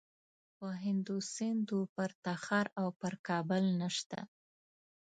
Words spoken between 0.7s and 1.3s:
هند و